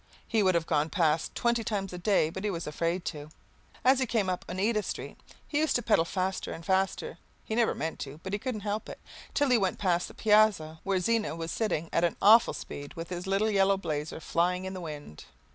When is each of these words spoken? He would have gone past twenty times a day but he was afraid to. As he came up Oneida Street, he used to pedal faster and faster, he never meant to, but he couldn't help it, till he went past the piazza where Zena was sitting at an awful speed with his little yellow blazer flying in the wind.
He 0.27 0.41
would 0.41 0.55
have 0.55 0.65
gone 0.65 0.89
past 0.89 1.35
twenty 1.35 1.63
times 1.63 1.93
a 1.93 1.99
day 1.99 2.31
but 2.31 2.43
he 2.43 2.49
was 2.49 2.65
afraid 2.65 3.05
to. 3.05 3.29
As 3.85 3.99
he 3.99 4.07
came 4.07 4.31
up 4.31 4.43
Oneida 4.49 4.81
Street, 4.81 5.15
he 5.47 5.59
used 5.59 5.75
to 5.75 5.83
pedal 5.83 6.05
faster 6.05 6.51
and 6.51 6.65
faster, 6.65 7.19
he 7.43 7.53
never 7.53 7.75
meant 7.75 7.99
to, 7.99 8.19
but 8.23 8.33
he 8.33 8.39
couldn't 8.39 8.61
help 8.61 8.89
it, 8.89 8.99
till 9.35 9.51
he 9.51 9.59
went 9.59 9.77
past 9.77 10.07
the 10.07 10.15
piazza 10.15 10.79
where 10.81 10.99
Zena 10.99 11.35
was 11.35 11.51
sitting 11.51 11.87
at 11.93 12.03
an 12.03 12.17
awful 12.19 12.55
speed 12.55 12.95
with 12.95 13.09
his 13.09 13.27
little 13.27 13.51
yellow 13.51 13.77
blazer 13.77 14.19
flying 14.19 14.65
in 14.65 14.73
the 14.73 14.81
wind. 14.81 15.25